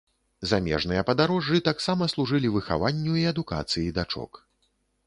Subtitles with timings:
[0.51, 4.47] Замежныя падарожжы таксама служылі выхаванню і адукацыі дачок.